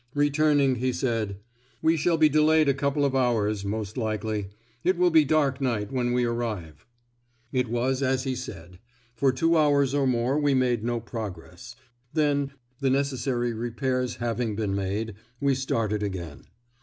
Returning, 0.15 0.77
he 0.77 0.91
said, 0.91 1.37
"We 1.79 1.95
shall 1.95 2.17
be 2.17 2.27
delayed 2.27 2.67
a 2.67 2.73
couple 2.73 3.05
of 3.05 3.15
hours, 3.15 3.63
most 3.63 3.97
likely. 3.97 4.49
It 4.83 4.97
will 4.97 5.11
be 5.11 5.23
dark 5.23 5.61
night, 5.61 5.91
when 5.91 6.11
we 6.11 6.25
arrive." 6.25 6.87
It 7.51 7.67
was 7.69 8.01
as 8.01 8.23
he 8.23 8.33
said. 8.33 8.79
For 9.13 9.31
two 9.31 9.55
hours 9.55 9.93
or 9.93 10.07
more 10.07 10.39
we 10.39 10.55
made 10.55 10.83
no 10.83 10.99
progress; 10.99 11.75
then, 12.13 12.49
the 12.79 12.89
necessary 12.89 13.53
repairs 13.53 14.15
having 14.15 14.55
been 14.55 14.73
made, 14.73 15.13
we 15.39 15.53
started 15.53 16.01
again. 16.01 16.45